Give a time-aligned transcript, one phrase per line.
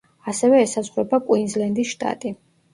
[0.31, 2.37] ასევე ესაზღვრება კუინზლენდის შტატი.